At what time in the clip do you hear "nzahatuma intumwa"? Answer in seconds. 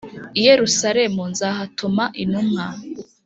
1.31-2.65